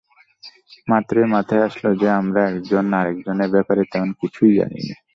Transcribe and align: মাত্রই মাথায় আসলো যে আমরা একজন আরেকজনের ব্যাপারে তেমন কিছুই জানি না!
মাত্রই 0.87 1.27
মাথায় 1.33 1.65
আসলো 1.67 1.89
যে 2.01 2.07
আমরা 2.19 2.41
একজন 2.49 2.85
আরেকজনের 2.99 3.49
ব্যাপারে 3.55 3.81
তেমন 3.91 4.09
কিছুই 4.19 4.53
জানি 4.59 4.79
না! 4.87 4.95